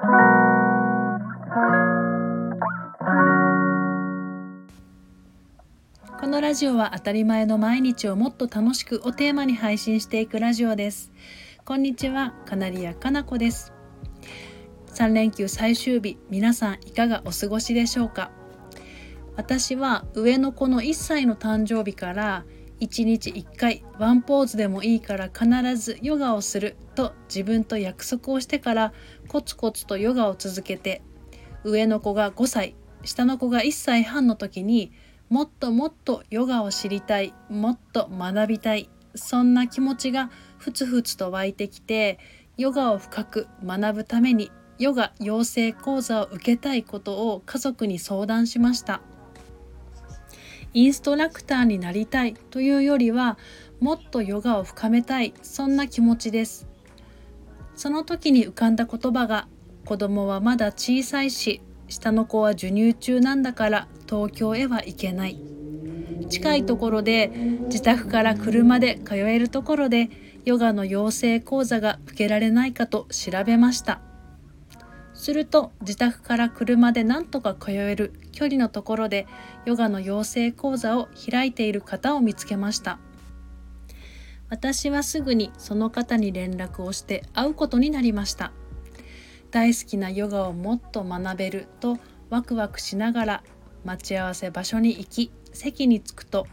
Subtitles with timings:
[0.00, 0.06] こ
[6.26, 11.12] のラジオは当たり前の毎日をもっと楽しくをテーマに配信していくラジオです。
[11.66, 13.74] こんにちはカナリアかなこです。
[14.94, 18.30] 3連休最終日皆さんいかがお過ごしでしょうか？
[19.36, 22.46] 私は上の子の1歳の誕生日から
[22.80, 28.92] 1日1回ワンポーズでもいいから必ずヨガをすると自分と約束をしてから
[29.28, 31.02] コツコツとヨガを続けて
[31.62, 32.74] 上の子が5歳
[33.04, 34.92] 下の子が1歳半の時に
[35.28, 42.18] もっともっとヨガを知りたいもっと学びたいそんな気持ちがふつふつと湧いてきて
[42.56, 49.02] ヨガを深く学ぶためにヨガ養成講座を受けたいことを家族に相談しました。
[50.72, 53.38] インストラクターになりたいというよりは
[53.80, 56.68] もっとヨガを深めたいそんな気持ちです。
[57.74, 59.48] その時に浮かんだ言葉が
[59.84, 65.40] 子供はまだ小さいし下の子は授乳中なんだから東京へは行けない。
[66.28, 67.28] 近いところで
[67.64, 70.10] 自宅から車で通えるところで
[70.44, 74.00] ヨガの養成講座が受けられないかと調べました。
[75.20, 79.26] すると自宅から車で何とか通える距離のところで
[79.66, 82.98] ヨガの養成講座を開いている方を見つけました。
[84.48, 88.50] 私はすぐにその方に連絡をして会うことになりました。
[89.50, 91.98] 大好きなヨガをもっと学べると
[92.30, 93.42] ワクワクしながら
[93.84, 96.46] 待ち合わせ場所に行き席に着くと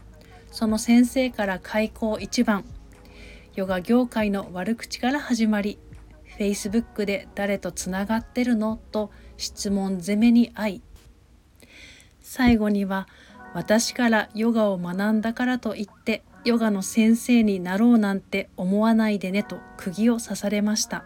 [0.50, 2.66] その先生から開口一番。
[3.54, 5.78] ヨガ業界の悪口から始まり
[6.38, 8.78] Facebook で誰とつながってるの？
[8.92, 10.82] と質問攻めに遭い
[12.20, 13.08] 最後には
[13.54, 21.04] 私からヨガを学んだからといってヨガの先生になろうなんて思わないでねと釘を刺されました。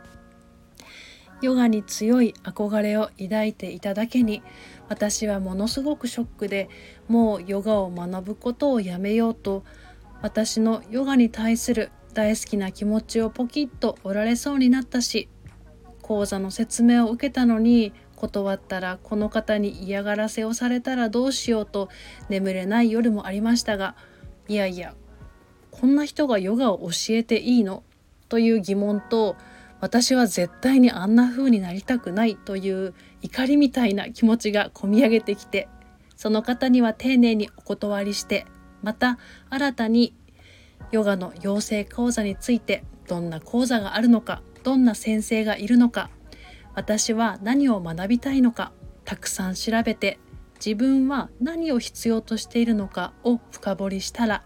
[1.40, 4.44] ヨガに強い憧れを抱いていただけに
[4.88, 6.68] 私はものすごくショックで
[7.08, 9.64] もうヨガを学ぶことをやめようと
[10.20, 15.28] 私のヨガに対する大好きな気持ちをポキッと折られそうになったし
[16.12, 21.88] 講座の説明を受けたのに断ったらこの方に嫌がらせをされたらどうしようと
[22.28, 23.94] 眠れない夜もありましたが
[24.46, 24.94] いやいや
[25.70, 27.82] こんな人がヨガを教えていいの？
[28.28, 29.36] という疑問と
[29.80, 32.92] 私は絶対にあんな風になりたくないという
[33.22, 35.66] 怒りみたいな気持ちがこみ上げてきて
[36.14, 38.44] その方には丁寧にお断りして
[38.82, 39.18] また
[39.48, 40.14] 新たに
[40.90, 46.10] ヨガの養成講座についてどんな講座があるのかどんな先生がいるのか
[46.74, 48.72] 私は何を学びたいのか
[49.04, 50.18] たくさん調べて
[50.64, 54.44] 自分は何を必要としているのかを深掘りしたら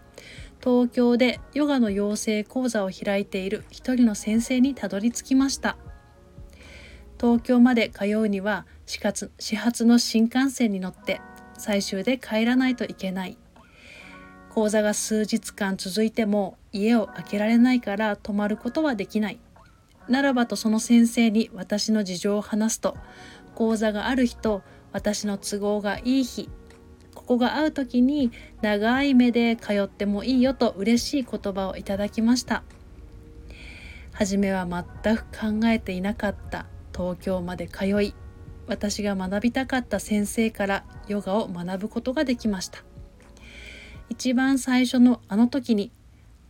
[0.63, 5.77] 東京でヨガの養成講座を開いている一人の先生にたどり着きました。
[7.19, 11.21] 東京まで通うには始発始発の新幹線に乗って
[11.57, 13.37] 最終で帰らないといけない。
[14.49, 19.39] 講座が数日間続いても家を空けられないから泊まることはできない。
[20.09, 22.97] ならばとその先生に私の事情を話すと
[23.55, 26.49] 講座がある日と私の都合がいい日
[27.13, 28.31] ここが会う時に
[28.61, 32.63] 長い目で通ってもいいよと嬉しい言葉をいただきました。
[34.13, 36.67] 初めは全く考えていなかった。
[36.95, 38.15] 東京まで通い
[38.65, 42.83] 私が学びたかった先生からヨガを学ぶことができました。
[44.09, 45.91] 一番最初のあの時に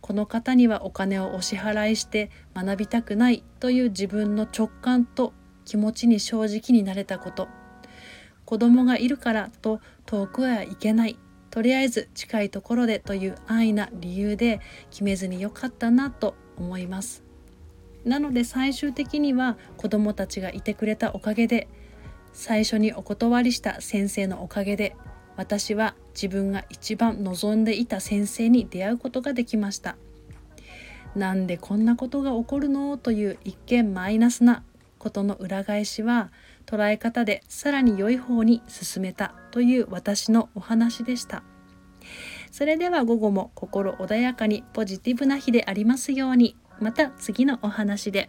[0.08, 5.34] この方にはお金をお支払いして学びたくないという自分の直感と
[5.66, 7.46] 気持ちに正直になれたこと。
[8.46, 11.18] 子供がいるからと遠くへは行けない。
[11.50, 17.22] とりあえず近いところでという安易な理由で決めずによかったなと思います。
[18.06, 21.68] なので最終的には子供たちがいてくれたおかげで
[22.32, 24.96] 最初にお断りした先生のおかげで
[25.38, 29.96] 私は自分が一番望んでいた先生に出会うことができました。
[31.14, 34.64] なんでこんなことが起こるのという一見マイナスな
[34.98, 36.32] ことの裏返しは
[36.66, 41.44] 捉え方でさらに良い方に進めたという私のお話でした。
[42.50, 46.56] それでは午後も心穏やかにポジティブな日でありますように。
[46.80, 48.28] また次のお話で。